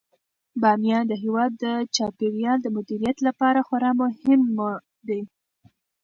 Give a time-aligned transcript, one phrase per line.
[0.61, 1.65] بامیان د هیواد د
[1.95, 4.41] چاپیریال د مدیریت لپاره خورا مهم
[5.07, 5.21] دی.